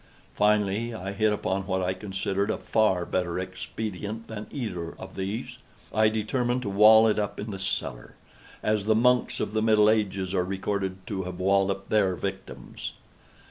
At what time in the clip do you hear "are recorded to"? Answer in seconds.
10.33-11.25